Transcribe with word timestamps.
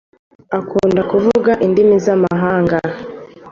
akunda 0.57 1.01
kuvuga 1.11 1.51
indimi 1.65 1.95
z'amahanga 2.05 2.77